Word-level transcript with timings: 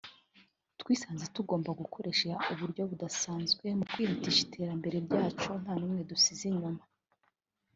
twisanze 0.79 1.25
tugomba 1.35 1.69
gukoresha 1.81 2.31
uburyo 2.53 2.81
budasanzwe 2.91 3.65
mu 3.77 3.85
kwihutisha 3.91 4.41
iterambere 4.47 4.97
ryacu 5.07 5.49
nta 5.61 5.73
n’umwe 5.79 6.01
dusize 6.11 6.43
inyuma 6.51 6.81